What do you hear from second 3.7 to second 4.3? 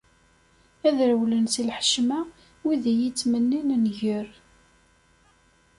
nnger.